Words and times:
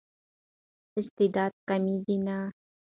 استعداد 0.99 1.53
کمېږي 1.67 2.17
نه. 2.25 2.37